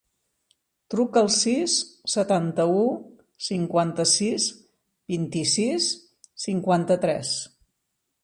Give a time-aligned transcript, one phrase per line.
[0.93, 1.75] Truca al sis,
[2.13, 2.87] setanta-u,
[3.49, 4.47] cinquanta-sis,
[5.15, 5.91] vint-i-sis,
[6.47, 7.35] cinquanta-tres.